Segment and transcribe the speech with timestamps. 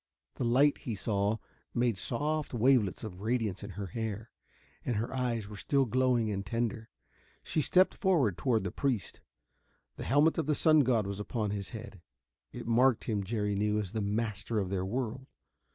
[0.37, 1.37] The light, he saw,
[1.75, 4.31] made soft wavelets of radiance in her hair,
[4.83, 6.89] and her eyes were still glowing and tender.
[7.43, 9.21] She stepped forward toward the priest.
[9.97, 12.01] The helmet of the sun god was upon his head.
[12.51, 15.27] It marked him, Jerry knew, as the master of their world.